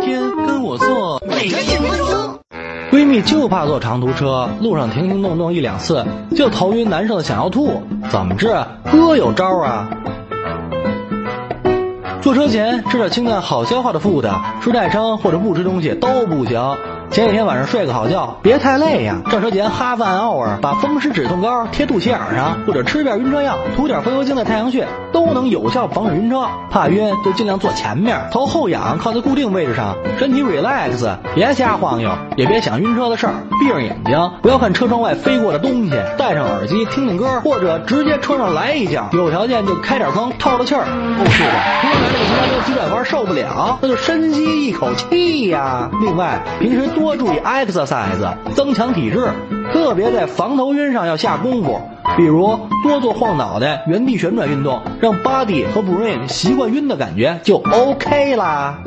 [0.00, 1.22] 天跟我坐。
[1.26, 2.38] 每天几分钟。
[2.90, 8.48] 闺蜜就怕坐长途车，路上停停动动一两次就头晕难受的想要吐，怎么治？
[8.90, 9.90] 哥有招啊！
[12.22, 14.26] 坐车前吃点清淡好消化的 food，
[14.62, 16.58] 吃太撑或者不吃东西都不行。
[17.10, 19.22] 前几天晚上睡个好觉，别太累呀。
[19.30, 26.46] 上车前哈饭 hour，把风湿止痛膏贴肚脐眼上，或者吃点晕车药，涂点风油精在太阳穴，都能有效防止晕车。
[26.70, 33.32] 怕晕就尽量坐前面，头后仰靠在固定位置上，身体 relax，别瞎晃悠，也别想晕车的事儿。
[33.58, 39.08] 闭上眼睛，不要看车窗外飞过的东西，戴上耳机听听歌，或者直接车上来一觉。
[39.12, 40.82] 有条件就开点风，透透气儿。
[40.84, 45.90] 哦，是的，突然这个急刹车急转弯受不了，那就深吸一口气呀。
[46.02, 46.88] 另外，平时。
[46.98, 49.28] 多注意 exercise，增强体质，
[49.72, 51.80] 特别在防头晕上要下功夫。
[52.16, 58.78] 比如多做晃脑袋、原地旋转运动，让 body 和 brain 习惯晕的感觉，就 OK 啦。